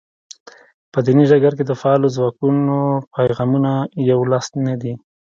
[0.91, 2.77] په دیني ډګر کې د فعالو ځواکونو
[3.15, 3.71] پیغامونه
[4.09, 4.93] یو لاس نه دي.